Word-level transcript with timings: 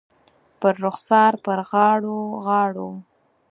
پر 0.59 0.73
رخسار، 0.85 1.33
پر 1.45 1.59
غاړو، 1.69 2.19
غاړو 2.45 2.89